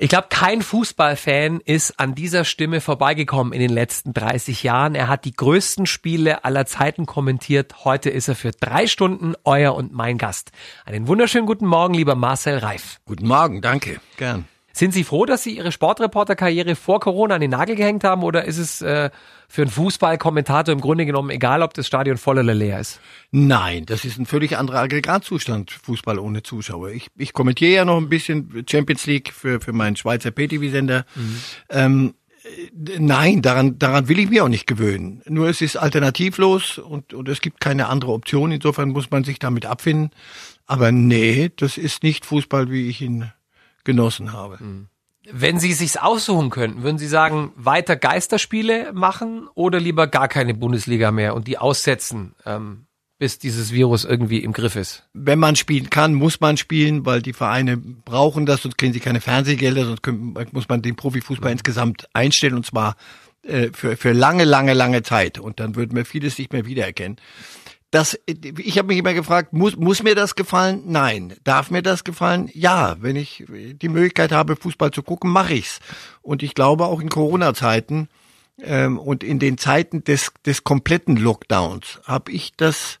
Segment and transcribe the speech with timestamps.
[0.00, 4.94] Ich glaube, kein Fußballfan ist an dieser Stimme vorbeigekommen in den letzten 30 Jahren.
[4.94, 7.84] Er hat die größten Spiele aller Zeiten kommentiert.
[7.84, 10.52] Heute ist er für drei Stunden euer und mein Gast.
[10.84, 13.00] Einen wunderschönen guten Morgen, lieber Marcel Reif.
[13.06, 14.00] Guten Morgen, danke.
[14.18, 14.44] Gern.
[14.72, 18.44] Sind Sie froh, dass Sie Ihre Sportreporterkarriere vor Corona an den Nagel gehängt haben oder
[18.44, 19.10] ist es äh,
[19.48, 23.00] für einen Fußballkommentator im Grunde genommen egal, ob das Stadion voll oder leer ist?
[23.30, 26.90] Nein, das ist ein völlig anderer Aggregatzustand, Fußball ohne Zuschauer.
[26.90, 31.06] Ich, ich kommentiere ja noch ein bisschen Champions League für, für meinen Schweizer PTV-Sender.
[31.14, 31.40] Mhm.
[31.70, 32.14] Ähm,
[32.72, 35.22] Nein, daran, daran will ich mich auch nicht gewöhnen.
[35.26, 38.52] Nur es ist alternativlos und, und es gibt keine andere Option.
[38.52, 40.10] Insofern muss man sich damit abfinden.
[40.66, 43.32] Aber nee, das ist nicht Fußball, wie ich ihn
[43.84, 44.62] genossen habe.
[44.62, 44.88] Mhm.
[45.30, 50.54] Wenn Sie sich's aussuchen könnten, würden Sie sagen, weiter Geisterspiele machen oder lieber gar keine
[50.54, 52.86] Bundesliga mehr und die aussetzen, ähm,
[53.18, 55.08] bis dieses Virus irgendwie im Griff ist?
[55.12, 59.00] Wenn man spielen kann, muss man spielen, weil die Vereine brauchen das, sonst kriegen sie
[59.00, 61.58] keine Fernsehgelder, sonst können, muss man den Profifußball mhm.
[61.58, 62.96] insgesamt einstellen und zwar
[63.42, 65.38] äh, für, für lange, lange, lange Zeit.
[65.38, 67.16] Und dann würden wir vieles nicht mehr wiedererkennen
[67.90, 70.82] das, ich habe mich immer gefragt, muss, muss mir das gefallen?
[70.86, 71.34] Nein.
[71.44, 72.50] Darf mir das gefallen?
[72.52, 72.96] Ja.
[73.00, 75.80] Wenn ich die Möglichkeit habe, Fußball zu gucken, mache ich's.
[76.20, 78.08] Und ich glaube auch in Corona-Zeiten
[78.62, 82.98] ähm, und in den Zeiten des, des kompletten Lockdowns habe ich das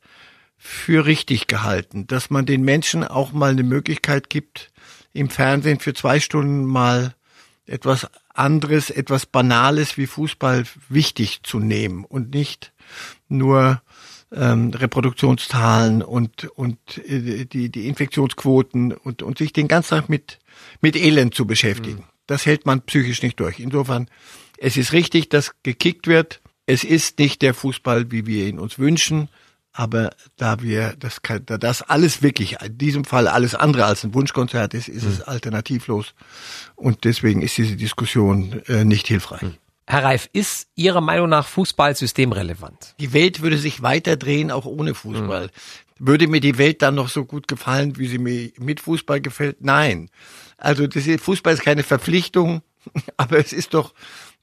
[0.56, 4.70] für richtig gehalten, dass man den Menschen auch mal eine Möglichkeit gibt,
[5.12, 7.14] im Fernsehen für zwei Stunden mal
[7.66, 12.72] etwas anderes, etwas Banales wie Fußball wichtig zu nehmen und nicht
[13.28, 13.82] nur
[14.32, 20.38] ähm, Reproduktionszahlen und und äh, die die Infektionsquoten und und sich den ganzen Tag mit
[20.80, 22.00] mit Elend zu beschäftigen.
[22.00, 22.04] Mhm.
[22.26, 23.58] Das hält man psychisch nicht durch.
[23.60, 24.08] Insofern
[24.58, 26.40] es ist richtig, dass gekickt wird.
[26.66, 29.28] Es ist nicht der Fußball, wie wir ihn uns wünschen,
[29.72, 34.12] aber da wir das da das alles wirklich in diesem Fall alles andere als ein
[34.12, 35.10] Wunschkonzert ist, ist mhm.
[35.10, 36.14] es alternativlos
[36.74, 39.42] und deswegen ist diese Diskussion äh, nicht hilfreich.
[39.42, 39.54] Mhm.
[39.90, 42.94] Herr Reif, ist Ihrer Meinung nach Fußball systemrelevant?
[43.00, 45.46] Die Welt würde sich weiter drehen, auch ohne Fußball.
[45.46, 46.06] Mhm.
[46.06, 49.62] Würde mir die Welt dann noch so gut gefallen, wie sie mir mit Fußball gefällt?
[49.62, 50.10] Nein.
[50.58, 52.60] Also ist, Fußball ist keine Verpflichtung,
[53.16, 53.94] aber es ist doch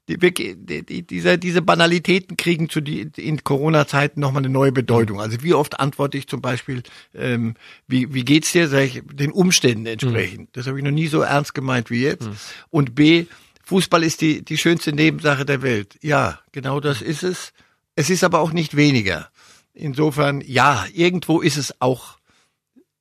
[0.08, 5.20] die, die, diese, diese Banalitäten kriegen zu die in Corona-Zeiten nochmal eine neue Bedeutung.
[5.20, 6.82] Also wie oft antworte ich zum Beispiel,
[7.14, 7.54] ähm,
[7.86, 10.40] wie, wie geht's dir, sag ich, den Umständen entsprechend.
[10.40, 10.48] Mhm.
[10.54, 12.26] Das habe ich noch nie so ernst gemeint wie jetzt.
[12.26, 12.36] Mhm.
[12.70, 13.26] Und B,
[13.66, 15.98] Fußball ist die, die schönste Nebensache der Welt.
[16.00, 17.52] Ja, genau das ist es.
[17.96, 19.28] Es ist aber auch nicht weniger.
[19.74, 22.18] Insofern, ja, irgendwo ist es auch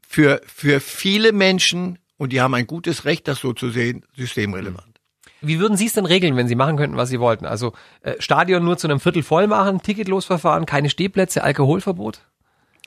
[0.07, 4.99] für, für viele Menschen, und die haben ein gutes Recht, das so zu sehen, systemrelevant.
[5.41, 7.45] Wie würden Sie es denn regeln, wenn Sie machen könnten, was Sie wollten?
[7.45, 12.21] Also äh, Stadion nur zu einem Viertel voll machen, Ticketlosverfahren, keine Stehplätze, Alkoholverbot?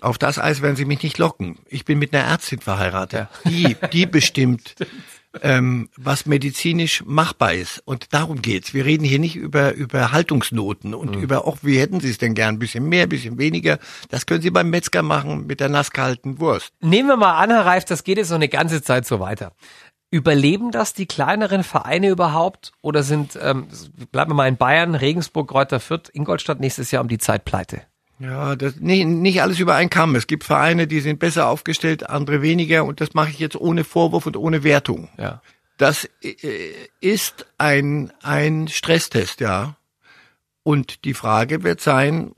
[0.00, 1.58] Auf das Eis werden Sie mich nicht locken.
[1.68, 3.28] Ich bin mit einer Ärztin verheiratet.
[3.44, 3.50] Ja.
[3.50, 4.74] Die, die bestimmt,
[5.42, 7.82] ähm, was medizinisch machbar ist.
[7.84, 8.74] Und darum geht's.
[8.74, 11.22] Wir reden hier nicht über, über Haltungsnoten und mhm.
[11.22, 12.56] über, auch wie hätten Sie es denn gern?
[12.56, 13.78] Ein bisschen mehr, ein bisschen weniger.
[14.10, 16.72] Das können Sie beim Metzger machen mit der nass gehaltenen Wurst.
[16.80, 19.52] Nehmen wir mal an, Herr Reif, das geht jetzt noch eine ganze Zeit so weiter.
[20.10, 22.72] Überleben das die kleineren Vereine überhaupt?
[22.80, 23.68] Oder sind, ähm,
[24.10, 27.82] bleiben wir mal in Bayern, Regensburg, Kräuter Fürth, Ingolstadt nächstes Jahr um die Zeit pleite?
[28.20, 30.16] Ja, das, nicht, nicht alles über einen Kamm.
[30.16, 33.84] Es gibt Vereine, die sind besser aufgestellt, andere weniger und das mache ich jetzt ohne
[33.84, 35.08] Vorwurf und ohne Wertung.
[35.18, 35.40] Ja.
[35.76, 36.34] Das äh,
[37.00, 39.76] ist ein, ein Stresstest, ja.
[40.64, 42.32] Und die Frage wird sein,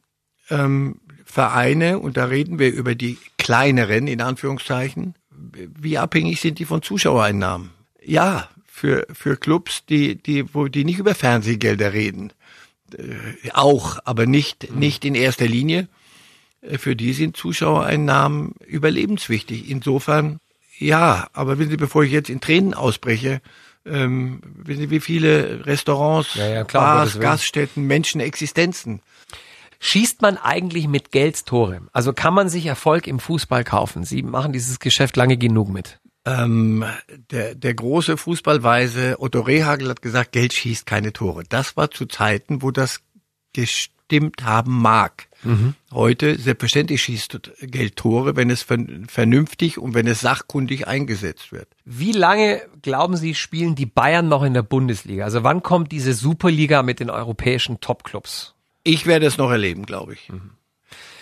[0.50, 6.64] ähm, Vereine, und da reden wir über die kleineren, in Anführungszeichen, wie abhängig sind die
[6.64, 7.70] von Zuschauereinnahmen?
[8.04, 12.32] Ja, für, für Clubs, die, die, wo die nicht über Fernsehgelder reden,
[13.52, 15.88] auch, aber nicht, nicht in erster Linie.
[16.62, 19.70] Äh, für die sind Zuschauereinnahmen überlebenswichtig.
[19.70, 20.40] Insofern,
[20.78, 23.40] ja, aber wissen Sie, bevor ich jetzt in Tränen ausbreche,
[23.86, 29.00] ähm, wissen Sie, wie viele Restaurants, ja, ja, klar, Bars, Gaststätten, Menschen, Existenzen.
[29.82, 31.80] Schießt man eigentlich mit Geld Tore?
[31.92, 34.04] Also kann man sich Erfolg im Fußball kaufen?
[34.04, 35.99] Sie machen dieses Geschäft lange genug mit.
[36.26, 36.84] Ähm,
[37.30, 41.44] der, der große Fußballweise Otto Rehagel hat gesagt, Geld schießt keine Tore.
[41.48, 43.00] Das war zu Zeiten, wo das
[43.54, 45.28] gestimmt haben mag.
[45.42, 45.74] Mhm.
[45.92, 51.68] Heute, selbstverständlich schießt Geld Tore, wenn es vernünftig und wenn es sachkundig eingesetzt wird.
[51.86, 55.24] Wie lange, glauben Sie, spielen die Bayern noch in der Bundesliga?
[55.24, 58.54] Also wann kommt diese Superliga mit den europäischen Topclubs?
[58.84, 60.28] Ich werde es noch erleben, glaube ich.
[60.28, 60.50] Mhm.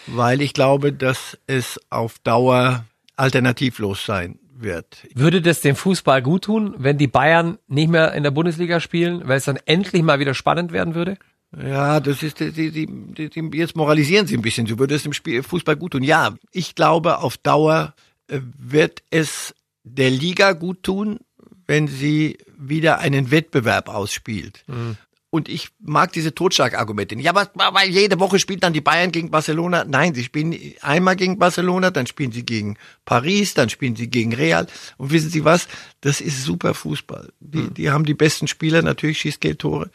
[0.09, 2.85] Weil ich glaube, dass es auf Dauer
[3.17, 5.07] alternativlos sein wird.
[5.15, 9.27] Würde das dem Fußball gut tun, wenn die Bayern nicht mehr in der Bundesliga spielen,
[9.27, 11.17] weil es dann endlich mal wieder spannend werden würde?
[11.57, 14.67] Ja, das ist die, die, die, die jetzt moralisieren Sie ein bisschen.
[14.67, 16.03] So würde es dem Spiel, Fußball gut tun.
[16.03, 17.95] Ja, ich glaube, auf Dauer
[18.29, 21.21] äh, wird es der Liga gut tun,
[21.67, 24.65] wenn sie wieder einen Wettbewerb ausspielt.
[24.67, 24.97] Mhm.
[25.31, 27.27] Und ich mag diese Totschlagargumente nicht.
[27.27, 29.85] Ja, aber weil jede Woche spielt dann die Bayern gegen Barcelona.
[29.85, 34.33] Nein, sie spielen einmal gegen Barcelona, dann spielen sie gegen Paris, dann spielen sie gegen
[34.35, 34.67] Real.
[34.97, 35.69] Und wissen Sie was?
[36.01, 37.31] Das ist super Fußball.
[37.41, 37.75] Die, hm.
[37.75, 39.91] die haben die besten Spieler, natürlich schießt Geld Tore.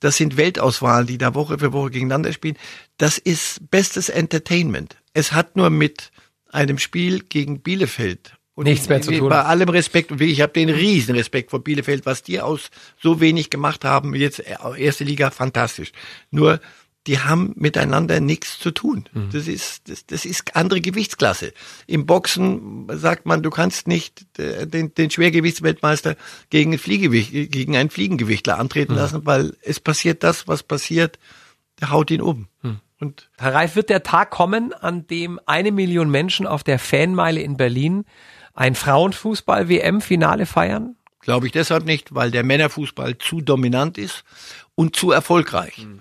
[0.00, 2.56] Das sind Weltauswahlen, die da Woche für Woche gegeneinander spielen.
[2.96, 4.96] Das ist bestes Entertainment.
[5.12, 6.12] Es hat nur mit
[6.50, 9.28] einem Spiel gegen Bielefeld und Nichts mehr zu tun.
[9.28, 12.70] Bei allem Respekt, und ich habe den riesen Respekt vor Bielefeld, was die aus
[13.00, 15.92] so wenig gemacht haben, jetzt äh, erste Liga, fantastisch.
[16.32, 16.58] Nur,
[17.06, 19.04] die haben miteinander nichts zu tun.
[19.12, 19.28] Mhm.
[19.30, 21.52] Das ist, das, das ist andere Gewichtsklasse.
[21.86, 26.16] Im Boxen sagt man, du kannst nicht äh, den, den Schwergewichtsweltmeister
[26.50, 28.98] gegen, ein Fliegewicht, gegen einen Fliegengewichtler antreten mhm.
[28.98, 31.20] lassen, weil es passiert das, was passiert,
[31.80, 32.48] der haut ihn um.
[32.62, 32.80] Mhm.
[32.98, 37.40] Und Herr Reif, wird der Tag kommen, an dem eine Million Menschen auf der Fanmeile
[37.40, 38.04] in Berlin
[38.58, 40.96] ein Frauenfußball-WM-Finale feiern?
[41.20, 44.24] Glaube ich deshalb nicht, weil der Männerfußball zu dominant ist
[44.74, 45.78] und zu erfolgreich.
[45.78, 46.00] Mhm.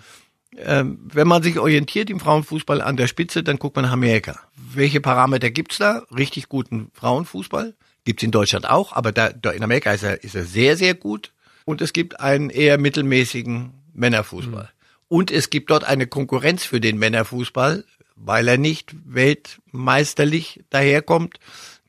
[0.58, 4.40] Ähm, wenn man sich orientiert im Frauenfußball an der Spitze, dann guckt man nach Amerika.
[4.56, 6.04] Welche Parameter gibt's da?
[6.16, 7.76] Richtig guten Frauenfußball.
[8.06, 10.96] Gibt's in Deutschland auch, aber da, da in Amerika ist er, ist er sehr, sehr
[10.96, 11.34] gut.
[11.66, 14.64] Und es gibt einen eher mittelmäßigen Männerfußball.
[14.64, 15.06] Mhm.
[15.10, 21.40] Und es gibt dort eine Konkurrenz für den Männerfußball, weil er nicht weltmeisterlich daherkommt,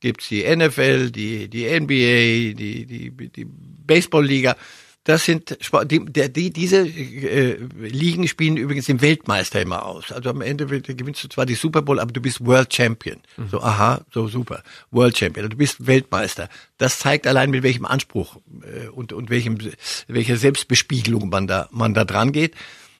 [0.00, 4.56] gibt's die NFL, die, die NBA, die, die, die Baseballliga.
[5.04, 5.56] Das sind
[5.86, 10.12] die, die, diese äh, Ligen spielen übrigens den Weltmeister immer aus.
[10.12, 13.16] Also am Ende gewinnst du zwar die Super Bowl, aber du bist World Champion.
[13.38, 13.48] Mhm.
[13.48, 14.62] So, aha, so super.
[14.90, 15.48] World Champion.
[15.48, 16.50] Du bist Weltmeister.
[16.76, 19.56] Das zeigt allein mit welchem Anspruch äh, und, und welchem,
[20.08, 22.54] welcher Selbstbespiegelung man da, man da dran geht.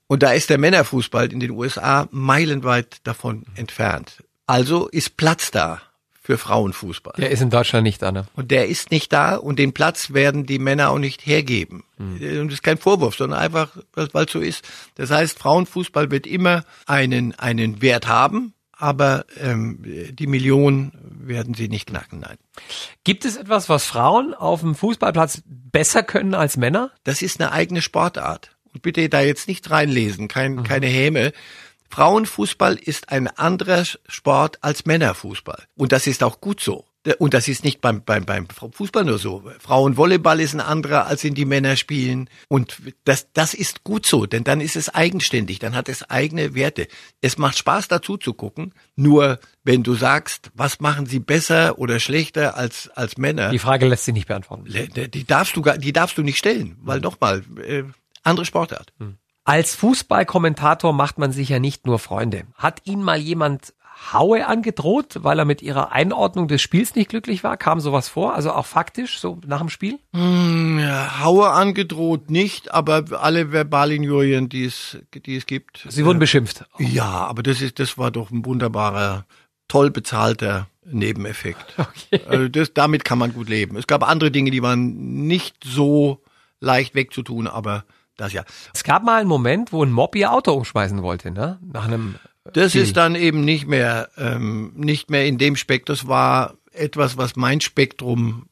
[0.07, 4.25] Und da ist der Männerfußball in den USA meilenweit davon entfernt.
[4.47, 5.83] Also ist Platz da
[6.29, 7.15] für Frauenfußball.
[7.17, 8.27] Der ist in Deutschland nicht da, ne?
[8.37, 11.85] Und der ist nicht da und den Platz werden die Männer auch nicht hergeben.
[11.97, 12.41] Mhm.
[12.41, 14.63] Und das ist kein Vorwurf, sondern einfach, weil es so ist.
[14.97, 21.71] Das heißt, Frauenfußball wird immer einen, einen Wert haben, aber ähm, die Millionen werden sie
[21.71, 22.37] nicht knacken, nein.
[23.05, 26.91] Gibt es etwas, was Frauen auf dem Fußballplatz besser können als Männer?
[27.05, 28.51] Das ist eine eigene Sportart.
[28.75, 30.65] Und bitte da jetzt nicht reinlesen, kein, mhm.
[30.65, 31.33] keine Häme.
[31.89, 35.65] Frauenfußball ist ein anderer Sport als Männerfußball.
[35.77, 36.85] Und das ist auch gut so.
[37.19, 39.43] Und das ist nicht beim, beim, beim Fußball nur so.
[39.61, 42.29] Frauenvolleyball ist ein anderer, als in die Männer spielen.
[42.49, 46.55] Und das, das ist gut so, denn dann ist es eigenständig, dann hat es eigene
[46.55, 46.89] Werte.
[47.21, 48.75] Es macht Spaß dazu zu gucken.
[48.97, 53.51] Nur wenn du sagst, was machen sie besser oder schlechter als, als Männer.
[53.51, 54.67] Die Frage lässt sich nicht beantworten.
[54.67, 57.85] Die darfst du, die darfst du nicht stellen, weil nochmal, äh,
[58.23, 58.93] andere Sportart.
[58.99, 59.17] Hm.
[59.49, 62.43] Als Fußballkommentator macht man sich ja nicht nur Freunde.
[62.57, 63.73] Hat Ihnen mal jemand
[64.13, 67.57] Haue angedroht, weil er mit ihrer Einordnung des Spiels nicht glücklich war?
[67.57, 68.35] Kam sowas vor?
[68.35, 70.01] Also auch faktisch, so nach dem Spiel?
[70.13, 70.83] Hm,
[71.21, 75.87] Haue angedroht nicht, aber alle Verbalinjurien, die es, die es gibt.
[75.89, 76.67] Sie wurden äh, beschimpft.
[76.79, 79.25] Ja, aber das ist, das war doch ein wunderbarer,
[79.67, 81.75] toll bezahlter Nebeneffekt.
[81.79, 82.21] Okay.
[82.29, 83.79] Also das, damit kann man gut leben.
[83.79, 86.23] Es gab andere Dinge, die waren nicht so
[86.61, 87.85] leicht wegzutun, aber
[88.19, 88.45] das ja.
[88.75, 91.59] Es gab mal einen Moment, wo ein Mob ihr Auto umschmeißen wollte, ne?
[91.63, 92.17] Nach einem.
[92.53, 92.83] Das Spiel.
[92.83, 95.97] ist dann eben nicht mehr, ähm, nicht mehr in dem Spektrum.
[95.97, 98.47] Das war etwas, was mein Spektrum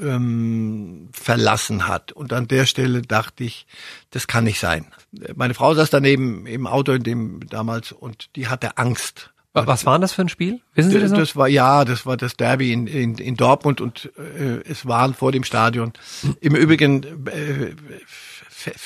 [0.00, 2.12] ähm, verlassen hat.
[2.12, 3.66] Und an der Stelle dachte ich,
[4.10, 4.86] das kann nicht sein.
[5.34, 9.32] Meine Frau saß daneben im Auto in dem damals und die hatte Angst.
[9.52, 10.60] Was war das für ein Spiel?
[10.74, 11.10] Wissen Sie das?
[11.10, 11.18] Noch?
[11.18, 15.12] Das war ja, das war das Derby in, in, in Dortmund und äh, es waren
[15.12, 15.92] vor dem Stadion.
[16.40, 17.74] Im Übrigen äh,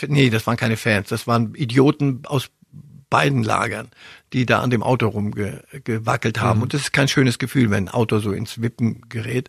[0.08, 2.50] nee, das waren keine Fans, das waren Idioten aus
[3.10, 3.90] beiden Lagern,
[4.32, 6.58] die da an dem Auto rumgewackelt haben.
[6.58, 6.62] Mhm.
[6.64, 9.48] Und das ist kein schönes Gefühl, wenn ein Auto so ins Wippen gerät.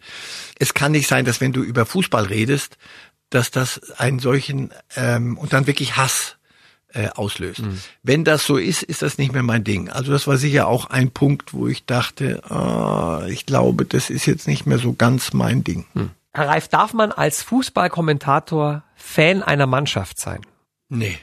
[0.59, 2.77] Es kann nicht sein, dass wenn du über Fußball redest,
[3.31, 6.37] dass das einen solchen ähm, und dann wirklich Hass
[6.93, 7.59] äh, auslöst.
[7.59, 7.79] Mhm.
[8.03, 9.89] Wenn das so ist, ist das nicht mehr mein Ding.
[9.89, 14.27] Also das war sicher auch ein Punkt, wo ich dachte, ah, ich glaube, das ist
[14.27, 15.85] jetzt nicht mehr so ganz mein Ding.
[15.93, 16.11] Mhm.
[16.35, 20.41] Herr Reif, darf man als Fußballkommentator Fan einer Mannschaft sein?
[20.89, 21.17] Nee.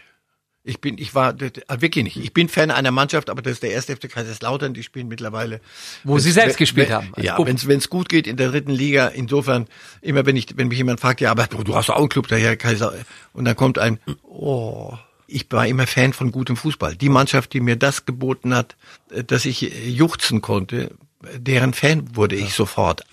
[0.65, 1.35] Ich bin, ich war
[1.67, 2.17] ah, wirklich nicht.
[2.17, 4.73] Ich bin Fan einer Mannschaft, aber das ist der erste FC Kaiserslautern.
[4.73, 5.61] Die spielen mittlerweile,
[6.03, 7.13] wo sie selbst gespielt wenn, haben.
[7.19, 9.09] Ja, wenn es gut geht in der dritten Liga.
[9.09, 9.67] Insofern
[10.01, 12.57] immer, wenn ich, wenn mich jemand fragt, ja, aber du hast auch einen Club daher
[12.57, 12.95] Kaiser,
[13.35, 16.97] und dann kommt ein, oh, ich war immer Fan von gutem Fußball.
[16.97, 18.77] Die Mannschaft, die mir das geboten hat,
[19.11, 20.95] äh, dass ich juchzen konnte,
[21.37, 23.05] deren Fan wurde ich sofort.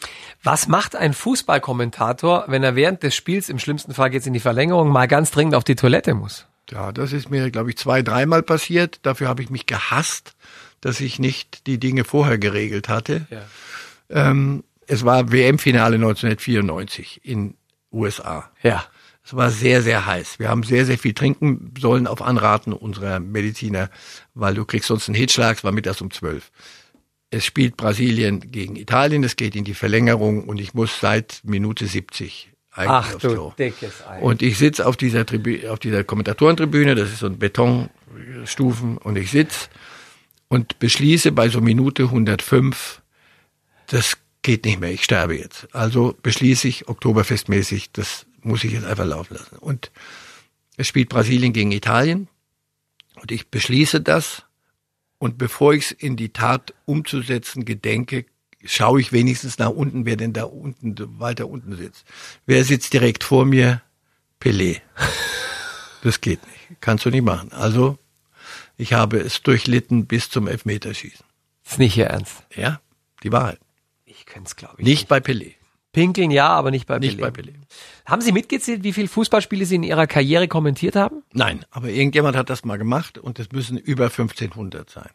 [0.44, 4.40] Was macht ein Fußballkommentator, wenn er während des Spiels, im schlimmsten Fall geht's in die
[4.40, 6.46] Verlängerung, mal ganz dringend auf die Toilette muss?
[6.72, 9.00] Ja, das ist mir, glaube ich, zwei, dreimal passiert.
[9.04, 10.36] Dafür habe ich mich gehasst,
[10.82, 13.26] dass ich nicht die Dinge vorher geregelt hatte.
[13.30, 13.42] Ja.
[14.10, 17.56] Ähm, es war WM-Finale 1994 in
[17.92, 18.50] USA.
[18.64, 18.86] Ja.
[19.24, 20.40] Es war sehr, sehr heiß.
[20.40, 23.92] Wir haben sehr, sehr viel trinken sollen auf Anraten unserer Mediziner,
[24.34, 26.52] weil du kriegst sonst einen Hitschlag, es war mittags um zwölf.
[27.32, 31.86] Es spielt Brasilien gegen Italien, es geht in die Verlängerung und ich muss seit Minute
[31.86, 33.54] 70 eigentlich Ach aufs Klo.
[33.58, 34.20] dickes Ei.
[34.20, 39.18] Und ich sitz auf dieser Tribü auf dieser Kommentatorentribüne, das ist so ein Betonstufen und
[39.18, 39.70] ich sitz
[40.48, 43.02] und beschließe bei so Minute 105,
[43.88, 45.68] das geht nicht mehr, ich sterbe jetzt.
[45.74, 49.58] Also beschließe ich Oktoberfestmäßig, das muss ich jetzt einfach laufen lassen.
[49.58, 49.92] Und
[50.78, 52.28] es spielt Brasilien gegen Italien
[53.22, 54.44] und ich beschließe das
[55.20, 58.26] und bevor ich es in die Tat umzusetzen gedenke,
[58.64, 62.06] schaue ich wenigstens nach unten, wer denn da unten, weiter unten sitzt.
[62.46, 63.82] Wer sitzt direkt vor mir?
[64.42, 64.82] Pelé.
[66.02, 66.80] Das geht nicht.
[66.80, 67.52] Kannst du nicht machen.
[67.52, 68.00] Also,
[68.78, 71.26] ich habe es durchlitten bis zum Elfmeterschießen.
[71.66, 72.44] ist nicht Ihr Ernst.
[72.56, 72.80] Ja,
[73.22, 73.60] die Wahrheit.
[74.06, 74.86] Ich könnte es, glaube ich.
[74.86, 75.56] Nicht bei Pelé.
[75.92, 77.22] Pinkeln ja, aber nicht bei Nicht Pelé.
[77.22, 77.54] bei Pelé.
[78.06, 81.24] Haben Sie mitgezählt, wie viele Fußballspiele Sie in Ihrer Karriere kommentiert haben?
[81.34, 85.10] Nein, aber irgendjemand hat das mal gemacht und es müssen über 1500 sein.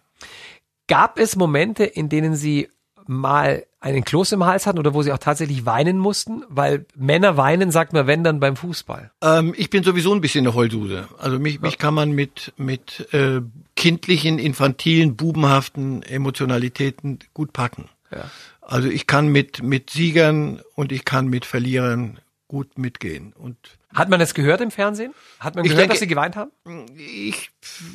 [0.88, 2.68] Gab es Momente, in denen Sie
[3.06, 6.42] mal einen Kloß im Hals hatten oder wo Sie auch tatsächlich weinen mussten?
[6.48, 9.10] Weil Männer weinen, sagt man, wenn dann beim Fußball.
[9.22, 11.08] Ähm, ich bin sowieso ein bisschen eine Heulsuse.
[11.18, 13.42] Also mich, mich kann man mit, mit äh,
[13.76, 17.88] kindlichen, infantilen, bubenhaften Emotionalitäten gut packen.
[18.14, 18.30] Ja.
[18.60, 22.18] Also ich kann mit, mit Siegern und ich kann mit Verlierern
[22.48, 23.32] gut mitgehen.
[23.32, 23.56] Und
[23.92, 25.12] Hat man das gehört im Fernsehen?
[25.40, 26.50] Hat man gehört, denke- dass Sie geweint haben?
[26.96, 27.50] ich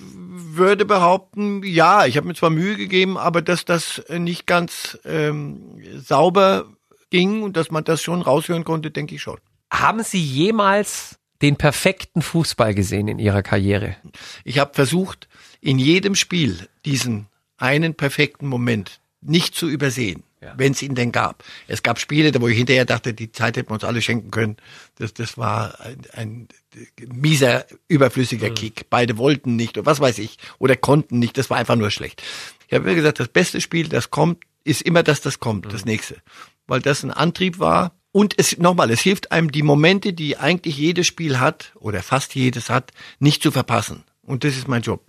[0.05, 5.81] würde behaupten, ja, ich habe mir zwar Mühe gegeben, aber dass das nicht ganz ähm,
[5.97, 6.65] sauber
[7.09, 9.38] ging und dass man das schon raushören konnte, denke ich schon.
[9.71, 13.95] Haben Sie jemals den perfekten Fußball gesehen in Ihrer Karriere?
[14.43, 15.27] Ich habe versucht,
[15.61, 20.53] in jedem Spiel diesen einen perfekten Moment nicht zu übersehen, Ja.
[20.57, 21.43] wenn es ihn denn gab.
[21.67, 24.31] Es gab Spiele, da wo ich hinterher dachte, die Zeit hätten wir uns alle schenken
[24.31, 24.57] können.
[24.95, 26.47] Das, das war ein, ein
[27.07, 28.89] mieser, überflüssiger Kick.
[28.89, 31.38] Beide wollten nicht oder was weiß ich oder konnten nicht.
[31.38, 32.23] Das war einfach nur schlecht.
[32.67, 35.85] Ich habe mir gesagt, das beste Spiel, das kommt, ist immer das, das kommt, das
[35.85, 36.17] nächste,
[36.67, 37.93] weil das ein Antrieb war.
[38.11, 42.33] Und es nochmal, es hilft einem, die Momente, die eigentlich jedes Spiel hat oder fast
[42.33, 44.03] jedes hat, nicht zu verpassen.
[44.23, 45.03] Und das ist mein Job.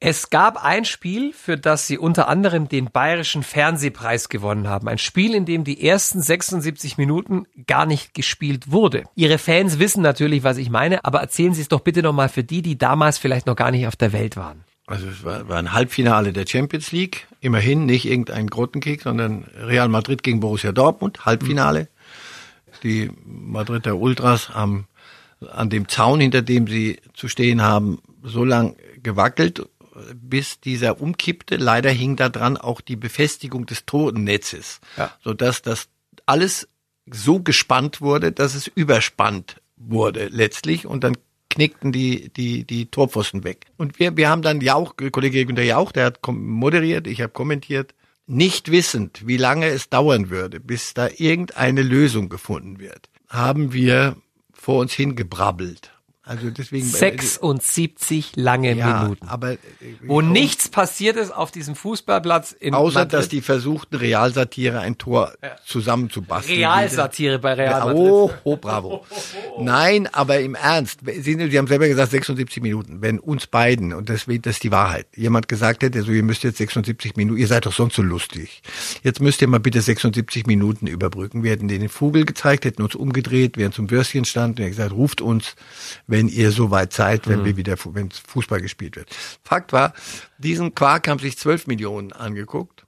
[0.00, 4.86] Es gab ein Spiel, für das Sie unter anderem den Bayerischen Fernsehpreis gewonnen haben.
[4.88, 9.04] Ein Spiel, in dem die ersten 76 Minuten gar nicht gespielt wurde.
[9.14, 12.44] Ihre Fans wissen natürlich, was ich meine, aber erzählen Sie es doch bitte nochmal für
[12.44, 14.64] die, die damals vielleicht noch gar nicht auf der Welt waren.
[14.86, 19.88] Also es war, war ein Halbfinale der Champions League, immerhin nicht irgendein Grottenkick, sondern Real
[19.88, 21.88] Madrid gegen Borussia Dortmund, Halbfinale.
[22.82, 24.86] Die Madrider Ultras haben
[25.50, 29.66] an dem Zaun, hinter dem sie zu stehen haben, so lang gewackelt,
[30.14, 31.56] bis dieser umkippte.
[31.56, 35.12] Leider hing da dran auch die Befestigung des Totennetzes, Ja.
[35.22, 35.88] sodass das
[36.26, 36.68] alles
[37.10, 41.16] so gespannt wurde, dass es überspannt wurde letztlich und dann
[41.50, 43.66] knickten die, die, die Torpfosten weg.
[43.76, 47.94] Und wir, wir haben dann Jauch, Kollege Günter Jauch, der hat moderiert, ich habe kommentiert,
[48.26, 54.16] nicht wissend, wie lange es dauern würde, bis da irgendeine Lösung gefunden wird, haben wir
[54.52, 55.90] vor uns hingebrabbelt.
[56.26, 59.28] Also deswegen 76 lange ja, Minuten.
[59.28, 59.58] aber äh,
[60.06, 63.12] Wo nichts passiert ist auf diesem Fußballplatz in außer Madrid.
[63.12, 65.32] dass die versuchten Realsatire ein Tor
[65.66, 66.56] zusammenzubasteln.
[66.58, 68.00] Realsatire bei Real Ja, Madrid.
[68.00, 69.04] oh, oh, bravo.
[69.60, 73.02] Nein, aber im Ernst, Sie, Sie haben selber gesagt 76 Minuten.
[73.02, 76.42] Wenn uns beiden, und deswegen, das ist die Wahrheit, jemand gesagt hätte, so ihr müsst
[76.42, 78.62] jetzt 76 Minuten, ihr seid doch sonst so lustig.
[79.02, 81.42] Jetzt müsst ihr mal bitte 76 Minuten überbrücken.
[81.42, 85.20] Wir hätten den Vogel gezeigt, hätten uns umgedreht, wären zum Würstchen stand und gesagt, ruft
[85.20, 85.54] uns,
[86.14, 89.08] wenn ihr so weit seid, wenn wir wieder, wenn Fußball gespielt wird.
[89.42, 89.94] Fakt war,
[90.38, 92.86] diesen Quark haben sich 12 Millionen angeguckt.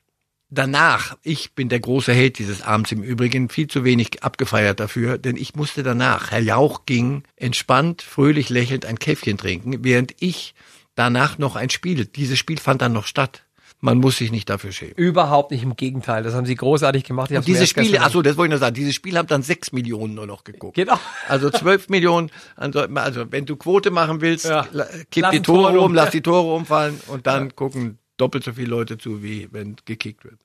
[0.49, 5.18] Danach, ich bin der große Held dieses Abends im Übrigen, viel zu wenig abgefeiert dafür,
[5.18, 10.54] denn ich musste danach, Herr Jauch ging entspannt, fröhlich lächelnd ein Käffchen trinken, während ich
[10.95, 13.45] danach noch ein Spiel, dieses Spiel fand dann noch statt.
[13.80, 14.95] Man muss sich nicht dafür schämen.
[14.97, 16.23] Überhaupt nicht im Gegenteil.
[16.23, 17.30] Das haben sie großartig gemacht.
[17.30, 19.28] Ich Und diese Spiele, gestern- ach so, das wollte ich noch sagen, dieses Spiel haben
[19.28, 20.75] dann sechs Millionen nur noch geguckt.
[20.76, 20.99] Genau.
[21.28, 24.66] Also zwölf Millionen, also also wenn du Quote machen willst, Ja.
[25.11, 28.52] kipp Lass die Tore Tor um, lass die Tore umfallen und dann gucken doppelt so
[28.54, 30.38] viele Leute zu, wie wenn gekickt wird.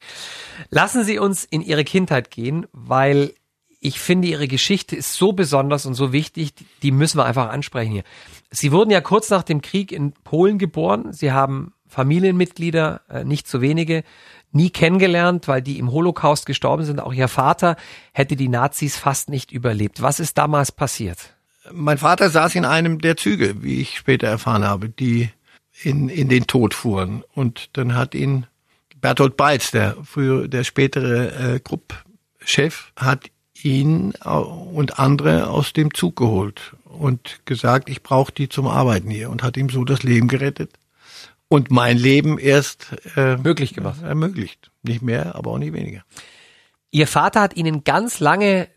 [0.69, 3.33] Lassen Sie uns in Ihre Kindheit gehen, weil
[3.79, 7.93] ich finde, Ihre Geschichte ist so besonders und so wichtig, die müssen wir einfach ansprechen
[7.93, 8.03] hier.
[8.51, 11.13] Sie wurden ja kurz nach dem Krieg in Polen geboren.
[11.13, 14.03] Sie haben Familienmitglieder, äh, nicht zu wenige,
[14.53, 16.99] nie kennengelernt, weil die im Holocaust gestorben sind.
[16.99, 17.75] Auch Ihr Vater
[18.13, 20.01] hätte die Nazis fast nicht überlebt.
[20.01, 21.33] Was ist damals passiert?
[21.71, 25.29] Mein Vater saß in einem der Züge, wie ich später erfahren habe, die
[25.83, 27.23] in, in den Tod fuhren.
[27.33, 28.47] Und dann hat ihn
[28.99, 33.29] Bertolt Beitz, der frühere, der spätere äh, Gruppchef, hat
[33.63, 39.09] ihn au- und andere aus dem Zug geholt und gesagt, ich brauche die zum Arbeiten
[39.09, 40.71] hier und hat ihm so das Leben gerettet
[41.51, 44.01] und mein Leben erst äh, möglich gemacht.
[44.01, 44.71] Ermöglicht.
[44.83, 46.05] Nicht mehr, aber auch nicht weniger.
[46.91, 48.69] Ihr Vater hat Ihnen ganz lange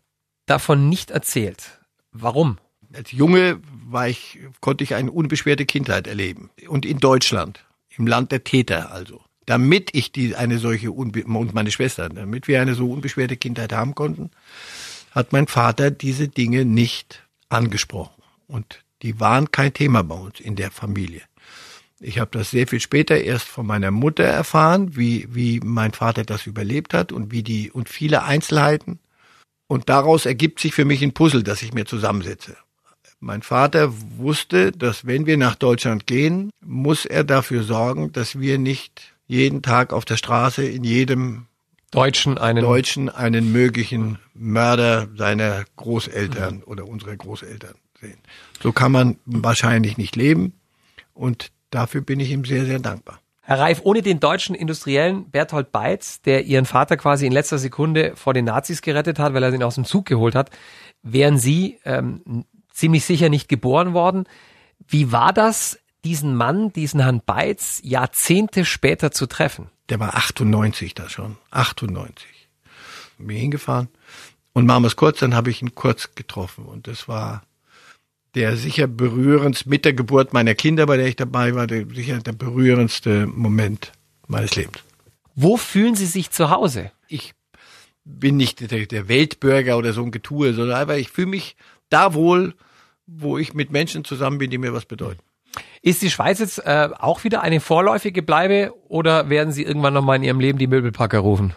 [0.47, 1.79] davon nicht erzählt.
[2.11, 2.59] Warum?
[2.93, 6.51] Als Junge war ich, konnte ich eine unbeschwerte Kindheit erleben.
[6.67, 7.65] Und in Deutschland,
[7.97, 9.23] im Land der Täter also.
[9.47, 13.73] Damit ich die, eine solche, Unbe und meine Schwester, damit wir eine so unbeschwerte Kindheit
[13.73, 14.33] haben konnten,
[15.13, 18.21] hat mein Vater diese Dinge nicht angesprochen.
[18.49, 21.23] Und die waren kein Thema bei uns in der Familie.
[22.07, 26.23] Ich habe das sehr viel später erst von meiner Mutter erfahren, wie, wie mein Vater
[26.23, 28.99] das überlebt hat und wie die und viele Einzelheiten.
[29.69, 32.57] Und daraus ergibt sich für mich ein Puzzle, das ich mir zusammensetze.
[33.21, 38.59] Mein Vater wusste, dass wenn wir nach Deutschland gehen, muss er dafür sorgen, dass wir
[38.59, 41.47] nicht jeden Tag auf der Straße in jedem
[41.91, 46.63] Deutschen einen, Deutschen einen möglichen Mörder seiner Großeltern mhm.
[46.65, 48.19] oder unserer Großeltern sehen.
[48.63, 50.53] So kann man wahrscheinlich nicht leben
[51.15, 53.21] und dafür bin ich ihm sehr, sehr dankbar.
[53.43, 58.13] Herr Reif, ohne den deutschen Industriellen Berthold Beitz, der Ihren Vater quasi in letzter Sekunde
[58.15, 60.51] vor den Nazis gerettet hat, weil er ihn aus dem Zug geholt hat,
[61.03, 64.25] wären Sie ähm, ziemlich sicher nicht geboren worden.
[64.89, 69.69] Wie war das, diesen Mann, diesen Herrn Beitz, Jahrzehnte später zu treffen?
[69.91, 71.37] Der war 98 da schon.
[71.51, 72.27] 98.
[73.19, 73.89] Bin mir hingefahren.
[74.55, 76.65] Und machen wir es kurz, dann habe ich ihn kurz getroffen.
[76.65, 77.43] Und das war
[78.35, 82.19] der sicher berührendste, mit der Geburt meiner Kinder, bei der ich dabei war, der, sicher
[82.19, 83.93] der berührendste Moment
[84.27, 84.79] meines Lebens.
[85.35, 86.91] Wo fühlen Sie sich zu Hause?
[87.09, 87.35] Ich
[88.05, 91.57] bin nicht der, der Weltbürger oder so ein Getue, sondern einfach, ich fühle mich
[91.89, 92.55] da wohl,
[93.07, 95.21] wo ich mit Menschen zusammen bin, die mir was bedeuten.
[95.83, 100.17] Ist die Schweiz jetzt äh, auch wieder eine vorläufige Bleibe oder werden Sie irgendwann nochmal
[100.17, 101.55] in Ihrem Leben die Möbelpacker rufen?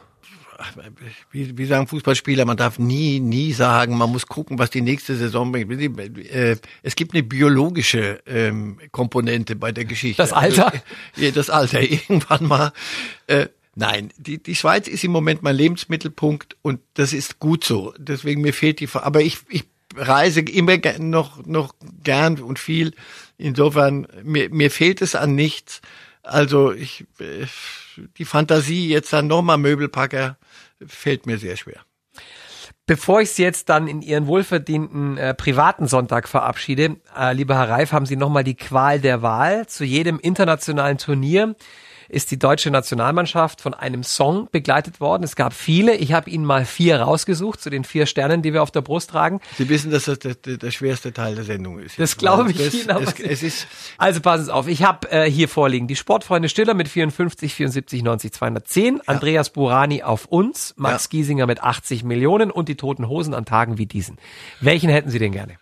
[1.32, 5.16] Wie, wie sagen Fußballspieler, man darf nie, nie sagen, man muss gucken, was die nächste
[5.16, 5.72] Saison bringt.
[5.72, 10.22] Äh, es gibt eine biologische ähm, Komponente bei der Geschichte.
[10.22, 10.68] Das Alter?
[10.68, 10.80] Also,
[11.18, 11.82] ja, das Alter.
[11.82, 12.74] Irgendwann mal.
[13.28, 17.94] Äh, nein, die, die Schweiz ist im Moment mein Lebensmittelpunkt und das ist gut so.
[17.98, 19.66] Deswegen mir fehlt die, aber ich, ich
[19.96, 22.94] reise immer noch, noch gern und viel.
[23.38, 25.82] Insofern, mir, mir fehlt es an nichts.
[26.28, 27.46] Also ich, äh,
[28.18, 30.38] die Fantasie, jetzt dann nochmal Möbelpacker,
[30.86, 31.82] fällt mir sehr schwer.
[32.86, 37.70] Bevor ich Sie jetzt dann in Ihren wohlverdienten äh, privaten Sonntag verabschiede, äh, lieber Herr
[37.70, 41.56] Reif, haben Sie nochmal die Qual der Wahl zu jedem internationalen Turnier
[42.10, 45.24] ist die deutsche Nationalmannschaft von einem Song begleitet worden.
[45.24, 45.96] Es gab viele.
[45.96, 49.10] Ich habe Ihnen mal vier rausgesucht zu den vier Sternen, die wir auf der Brust
[49.12, 49.42] tragen.
[49.58, 52.00] Sie wissen, dass das der, der, der schwerste Teil der Sendung ist.
[52.00, 52.90] Das glaube ich das, Ihnen.
[52.90, 53.68] Aber es, es ist
[53.98, 54.68] also passen Sie auf.
[54.68, 58.96] Ich habe äh, hier vorliegen die Sportfreunde Stiller mit 54, 74, 90, 210.
[58.96, 59.02] Ja.
[59.06, 60.74] Andreas Burani auf uns.
[60.78, 61.10] Max ja.
[61.10, 64.18] Giesinger mit 80 Millionen und die Toten Hosen an Tagen wie diesen.
[64.62, 65.58] Welchen hätten Sie denn gerne?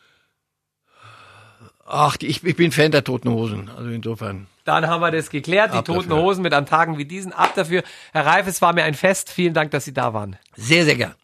[1.85, 3.69] Ach, ich, ich bin Fan der Toten Hosen.
[3.69, 4.47] Also insofern.
[4.63, 5.73] Dann haben wir das geklärt.
[5.73, 6.23] Die Ab Toten dafür.
[6.23, 7.31] Hosen mit an Tagen wie diesen.
[7.31, 7.83] Ab dafür.
[8.11, 9.29] Herr Reif, es war mir ein Fest.
[9.29, 10.37] Vielen Dank, dass Sie da waren.
[10.55, 11.15] Sehr, sehr gern.